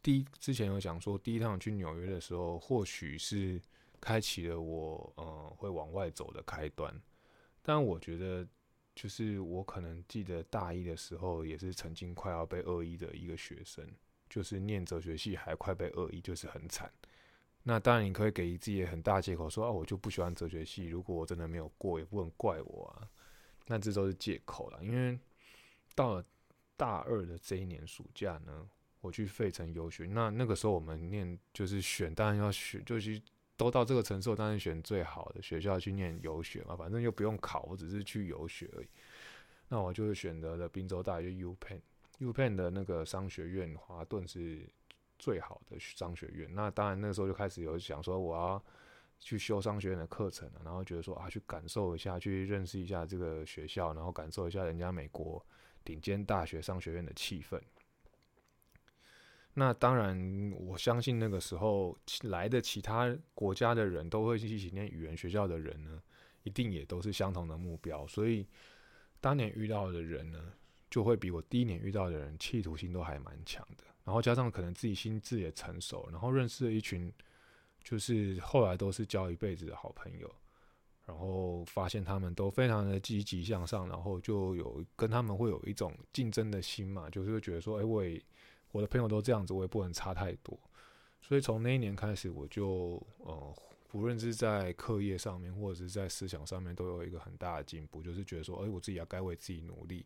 [0.02, 3.62] 第一之前有讲说，第一趟去纽约的时候，或许是
[4.00, 6.94] 开启了我嗯会往外走的开端，
[7.62, 8.48] 但我觉得。
[8.96, 13.84] 就是我可能记得大一的时候，也是曾经快要被恶意的一个学生，
[14.30, 16.94] 就是念哲学系还快被恶意，就是很惨。
[17.64, 23.10] 那当然你可以给自己很大借口说啊，我就不喜欢哲学系，如果我真的没有过，也不能怪我啊。
[23.68, 25.18] 那这都是借口了，因为
[25.96, 26.26] 到了
[26.76, 28.68] 大二的这一年暑假呢，
[29.02, 30.06] 我去费城游学。
[30.06, 33.22] 那那个时候我们念就是选，当然要选，就是。
[33.56, 38.88] 都到这个城市，我当然选最好的学校去念游学嘛，反正又不用考，我只是去游学而已。
[39.68, 44.68] 那我就是选择了宾州大学 U Penn，U Penn 的那个商学院，华顿是
[45.20, 46.52] 最好的商学院。
[46.52, 48.64] 那当然那个时候就开始有想说，我要
[49.20, 55.46] 去修商学院的课程了，然后觉得说啊，去感受一下，去认识一下这个学校，然后感受一下人家美国
[55.84, 57.60] 顶尖大学商学院的气氛。
[59.56, 66.02] 那当然，我相信那个时候来的其他国家的人都会去一起念语言学校的人呢，
[66.42, 68.08] 一定也都是相同的目标。
[68.08, 68.48] 所以
[69.22, 70.54] 当年遇到的人呢，
[70.90, 73.84] 就会比我第一年遇到的人企图心都还蛮强的。
[74.04, 77.14] 然后加上可能自己心智也成熟，然后认识了一群，
[77.84, 80.30] 就是后来都是交一辈子的好朋友。
[81.06, 88.22] 然后发现他们都非常的积极向上，然后就有跟他们会有一种竞争的心嘛，就是会觉得说，哎，我也。
[88.72, 90.60] 我的朋友都这样子，我也不能差太多，
[91.22, 93.56] 所以从那一年开始，我就呃，
[93.88, 100.04] 不论是在课业上面，或者是在思想上面，都有一个很大的进步，就是觉得说，哎，我自己要该为自己努力。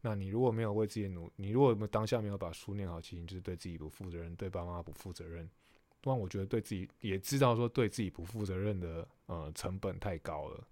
[0.00, 5.48] 那你如果没有为自己努，你如果当下没有把书念好，其实你就是对自己不负责任，对爸妈不负责任。
[6.04, 10.62] 不然，我觉得对自己也知道说对自己不负责任的呃成本太高了。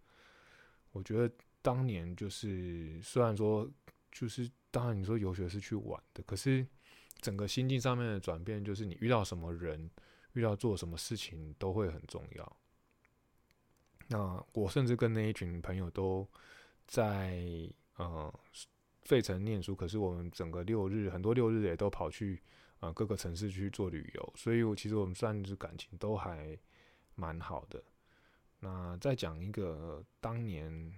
[0.92, 3.66] 我觉得当年就是虽然说
[4.10, 6.66] 就是当然你说游学是去玩的，可是。
[7.20, 9.88] 整个心境上面的转变，就是你遇到什么人，
[10.32, 12.56] 遇到做什么事情都会很重要。
[14.08, 16.28] 那我甚至跟那一群朋友都
[16.88, 17.46] 在
[17.94, 18.40] 呃
[19.02, 22.42] 费城念书，可是我们整个六日很多六日也都跑去
[22.82, 26.58] 呃各个城市去做旅游，所以我其实我们算是感情都还
[27.14, 27.82] 蛮好的。
[28.58, 30.92] 那再讲一个当年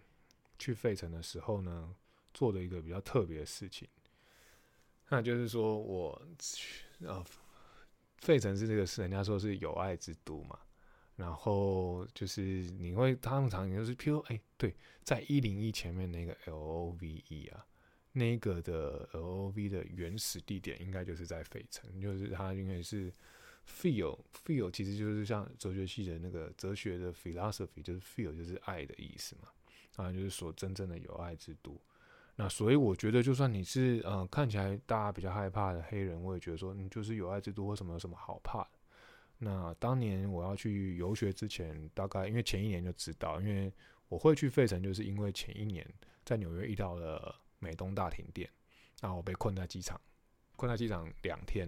[0.58, 1.94] 去费城的时候呢，
[2.32, 3.86] 做的一个比较特别的事情。
[5.10, 7.22] 那就是说，我去啊，
[8.16, 10.58] 费城是这个是人家说是有爱之都嘛。
[11.16, 17.64] 然后就是你会，他们常就是，譬如哎，对，在一零一前面那个 L O V E 啊，
[18.16, 23.12] 那个的 L O V 的原始地点应该就是在费城，就是它应该是
[23.68, 29.48] feel feel，其实就是像哲学系的那个哲学的 philosophy，就是 feel 就是爱的意思嘛，
[29.96, 31.76] 啊，就是说真正的有爱之都。
[32.36, 38.70] 那所以我觉得，就算你是呃看起来大家比较害怕的黑人，我也觉得说你就是有爱之都，为什么有什么好怕的？
[39.38, 43.72] 那当年我要去游学之前，大概因为前一年就知道，因为
[44.08, 45.84] 我会去费城，就是因为前一年
[46.24, 48.50] 在纽约遇到了美东大停电，
[49.00, 49.98] 然后我被困在机场，
[50.56, 51.66] 困在机场两天。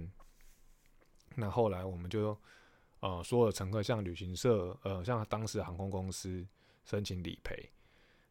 [1.35, 2.39] 那后来我们就
[3.01, 6.47] 呃所有乘客向旅行社呃向当时航空公司
[6.85, 7.71] 申请理赔。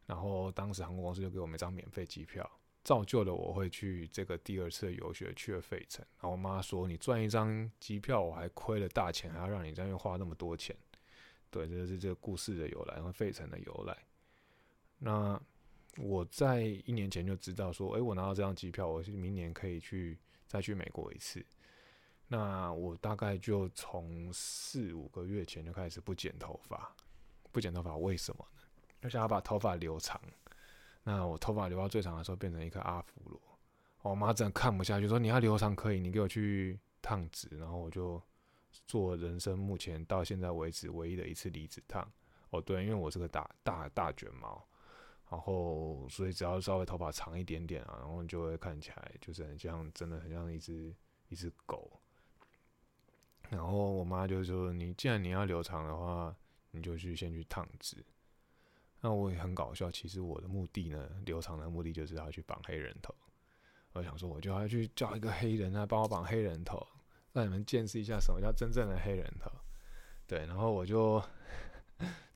[0.06, 2.48] 然后当时航空公司就给我们一张免费机票，
[2.84, 6.06] 造就了我会去这个第二次游学去了费城。
[6.20, 10.76] 然后我妈说：“你赚一张机票，我还亏了大钱，还要让你在那边花那么多钱。”
[11.50, 13.98] 对，这是这个故事的由来和费城的由来。
[14.98, 15.42] 那
[15.98, 21.44] 我在一年前就知道说：“哎，我拿到这张机票，我是明年可以去再去美国一次。”
[22.28, 26.94] 那我大概就从四五个月前就开始不剪头发，
[27.52, 28.44] 不剪头发为什么？
[29.00, 30.20] 就想要把头发留长，
[31.04, 33.40] 那我头发留到最长的时候变成一颗阿芙罗，
[34.02, 38.20] 我妈真的看不下去，说你要留长可以，你给我去烫直，然后我就
[38.86, 42.10] 做人生目前到现在为止唯一的一次离子烫。
[42.50, 44.66] 哦，对，因为我是个大大大卷毛，
[45.30, 50.94] 然后所以只要稍微头发长一点点啊，然后就会看起来就是很像，真的很像一只
[51.28, 51.90] 一只狗。
[53.48, 56.34] 然后我妈就说：“你既然你要留长的话，
[56.70, 57.96] 你就去先去烫直。”
[59.00, 63.14] 那我也很搞笑，其实我的目的呢，留长的目的就是要去绑黑人头。
[63.92, 66.84] 我想说，我就要去叫一个黑人来帮我绑黑人头，
[67.32, 69.50] 让你们见识一下什么叫真正的黑人头。
[70.26, 71.22] 对，然后我就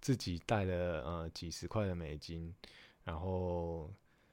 [0.01, 2.55] 自己带了呃几十块的美金，
[3.05, 3.93] 然后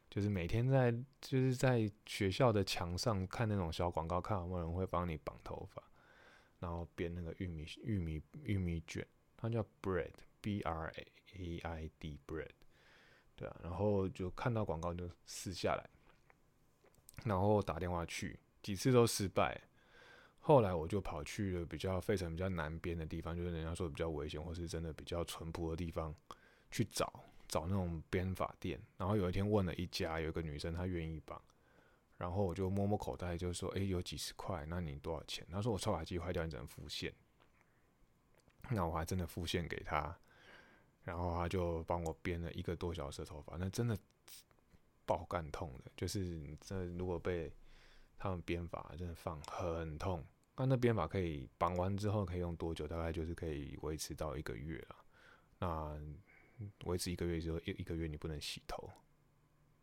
[0.10, 5.84] 就是每天在就是在学校的墙上看那种小广告，看有没有人会帮你绑头发，
[6.60, 12.50] 然后编那个玉米玉米玉米卷，它叫 bread b r a i d bread，
[13.36, 15.90] 对啊，然后就看到广告就撕下来，
[17.26, 19.62] 然后打电话去，几次都失败。
[20.48, 26.16] 后来我就跑去了比较费城比较南边的地方，就是人家说比较危险或是真的比较淳朴的地方
[26.72, 28.82] 去找找那种编发店。
[28.96, 31.42] 然后有一天问了一家，有一个女生她愿意绑，
[32.16, 37.14] 然后我就摸摸口袋，就说：“哎，有几十块，那你多少钱？”她说：“我超发机坏掉，你只能付现。”
[38.72, 40.18] 那我还真的付现给她。
[41.04, 43.98] 然后他就帮我编了一个多小时的头发，那真的
[45.06, 47.52] 爆干痛的，就是这如果被
[48.18, 50.26] 他们编发，真的放很痛。
[50.58, 52.88] 那那编发可以绑完之后可以用多久？
[52.88, 54.96] 大概就是可以维持到一个月了。
[55.60, 55.98] 那
[56.86, 58.90] 维持一个月之后，一一个月你不能洗头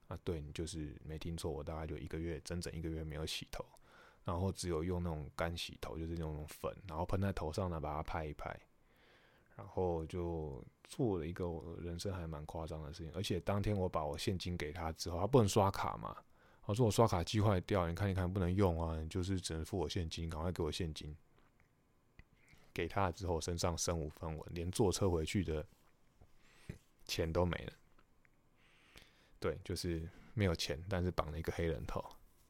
[0.09, 0.18] 啊？
[0.25, 3.64] 对你就是没听错，我大概就一个月，整整一个月没有洗头，
[4.25, 8.55] 然后只有用那种干洗头，就是那种粉，然后喷在头上呢，把它拍一拍。
[9.57, 11.47] 然后就做了一个
[11.81, 16.16] 人生还蛮夸张的事情，而且当天我把我现金给他之后，他不能刷卡嘛，
[16.67, 21.15] 我说我刷卡机坏掉，你看一看不能用啊，就是只能付我现金，赶快给我现金。
[22.73, 25.65] 给他之后，身上身无分文，连坐车回去的
[27.05, 27.73] 钱都没了。
[29.39, 32.03] 对，就是没有钱，但是绑了一个黑人头，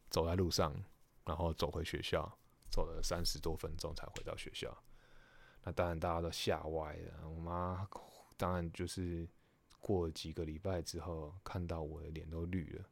[0.09, 0.73] 走在路上，
[1.25, 2.39] 然后走回学校，
[2.71, 4.75] 走了三十多分钟才回到学校。
[5.65, 7.87] 那当然大家都吓歪了，我妈
[8.37, 9.29] 当然就是
[9.81, 12.89] 过几个礼拜之后，看到我的脸都绿了。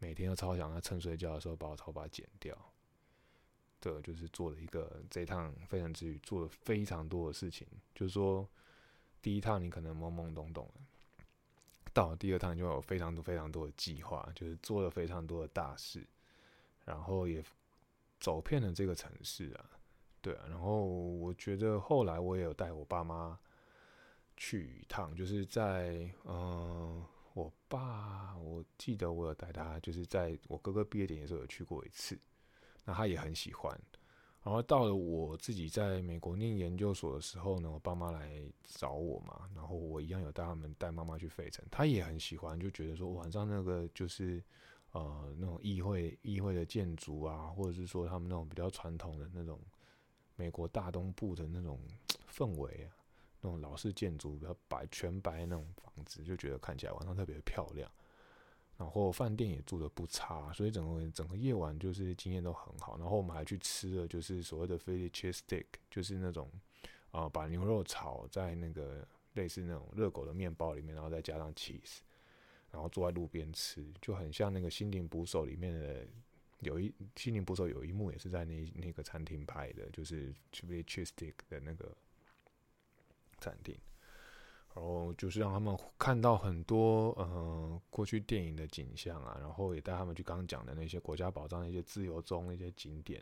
[0.00, 2.56] 每天都超想他趁睡觉的时候把我头发剪掉，
[3.78, 7.68] 对，就是做了一个这一趟飞尘之旅，做了非常多的事情。
[7.94, 8.48] 就是说，
[9.20, 11.24] 第一趟你可能懵懵懂懂的，
[11.92, 16.06] 到了第二趟就有非常多非常多的计划，就是做了非常多的大事，
[16.86, 17.44] 然后也
[18.18, 19.70] 走遍了这个城市啊，
[20.22, 20.46] 对啊。
[20.48, 23.38] 然后我觉得后来我也有带我爸妈
[24.34, 27.04] 去一趟，就是在嗯。
[27.70, 32.18] 爸，我记得我有带他，就是在我哥哥毕业典礼的时候有去过一次，
[32.84, 33.80] 那他也很喜欢。
[34.42, 44.42] 然后到了我自己在美国念研究所的时候呢，我爸妈来找我嘛，然后我一样有带他们带妈妈去费城，他也很喜欢，就觉得说晚上那个就是
[44.90, 49.60] 呃那种议会议会的建筑啊，或者是说他们那种比较传统的那种
[50.34, 51.78] 美国大东部的那种
[52.28, 52.96] 氛围啊。
[53.40, 57.90] 那种老式建筑，比较白全白那种房子，就觉得看起来晚上特别漂亮。
[58.76, 62.96] 然后饭店也住的不差，所以整个整个夜晚就是经验都很好。
[62.96, 66.50] 然后我们还去吃了，就是所谓的 Philly cheese steak，就是那种
[67.10, 71.98] 啊把牛肉炒在那个类似那种热狗的面包里面，然后再加上 cheese，
[72.70, 76.06] 然后坐在路边吃，就很像那个《心灵捕手》里面的
[76.60, 81.94] 有一《心灵捕手》有一幕也是在那那个餐厅拍的，就是 Philly cheese steak 的那个。
[83.40, 83.76] 餐厅，
[84.74, 93.20] 然后就是让他们看到很多呃过去电影的景象啊，然后也带他们去刚刚讲的那些国家宝藏、那些自由中那些景点，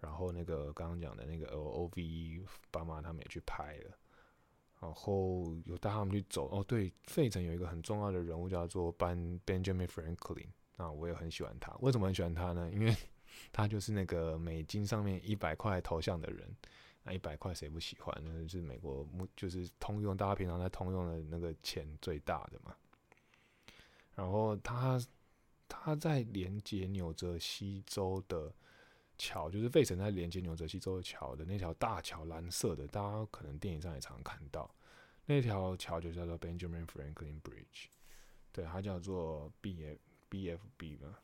[0.00, 2.42] 然后那个刚刚讲的那个 O V
[2.72, 3.96] 爸妈他们也去拍了，
[4.80, 12.68] 然后有带他们去走哦，对，费城有一个很重要的人物叫做 Ben Benjamin Franklin，那我也很喜欢他，为什么很喜欢他呢？
[12.72, 12.96] 因为
[13.52, 16.52] 他就是那个美金上面一百块头像的人。
[17.02, 18.14] 那一百块谁不喜欢？
[18.22, 22.76] 那是美国目就是通用，大家平常在通用的那个钱最大的嘛。
[24.14, 25.00] 然后他
[25.66, 28.52] 他在连接纽泽西州的
[29.16, 34.70] 桥，就是费城在连接纽泽西州的桥的那条大桥，蓝色的，大家可能电影上也常看到。
[35.24, 37.86] 那条桥就叫做 Benjamin Franklin Bridge，
[38.52, 39.98] 对，它叫做 B F
[40.28, 41.16] B F B 嘛。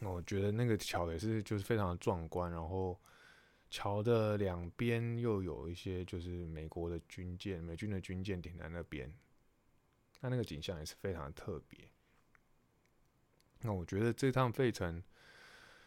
[0.00, 2.98] 那我觉得那个桥也是就是非常的壮观，然后。
[3.72, 9.10] 桥的两边又有一些就是美国的军舰，美军的军舰停在那边，
[10.20, 11.88] 那那个景象也是非常的特别。
[13.62, 15.02] 那我觉得这趟费城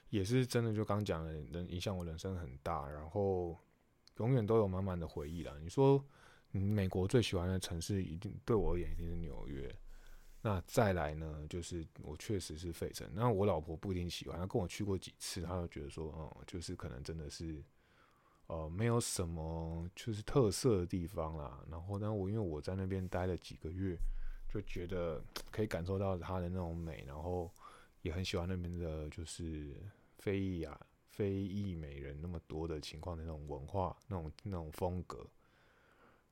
[0.10, 3.56] 也是真的，就刚讲的，人影响我人生很大，然后
[4.18, 5.56] 永远都有满满的回忆啦。
[5.62, 6.04] 你说，
[6.50, 9.72] 美国最喜欢的城市一定对我而言一定是纽约。
[10.42, 17.64] 那再来呢，就是我确实是费城，那我老婆不一定喜欢，她跟我去过几次，她就觉得说，哦，就是可能真的是。
[18.48, 21.60] 呃，没有什么就是特色的地方啦。
[21.70, 23.98] 然后，但我因为我在那边待了几个月，
[24.48, 27.52] 就觉得可以感受到它的那种美，然后
[28.02, 29.76] 也很喜欢那边的，就是
[30.20, 30.80] 非裔啊、
[31.10, 35.26] 非裔美人那么多的情况的那种文化、那种那种风格。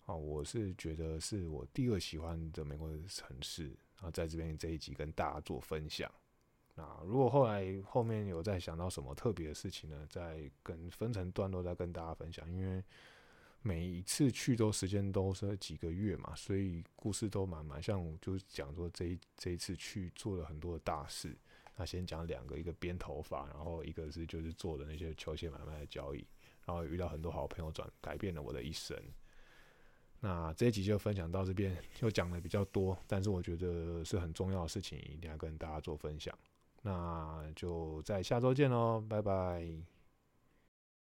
[0.05, 3.75] 啊，我是觉得是我第二喜欢的美国城市。
[3.95, 6.11] 然后在这边这一集跟大家做分享。
[6.75, 10.07] 那如果后来后面有再想到什么特别的事情呢？
[10.09, 12.51] 再跟分成段落再跟大家分享。
[12.51, 12.83] 因为
[13.61, 18.03] 每一次去都时间都是几个月嘛，所以故事都蛮蛮像。
[18.19, 21.37] 就讲说这一这一次去做了很多的大事。
[21.75, 26.25] 那先讲两个，一个编头发，然后一个是就是做的那些球鞋买卖的交易，
[26.65, 28.95] 然后遇到很多好朋友转改变了我的一生。
[30.19, 36.37] 那这一集就分享到这边，又讲的比较多，但是我觉得是很重要的事情，一定要跟大家做分享。
[36.83, 39.92] 那就在下周见喽，拜拜。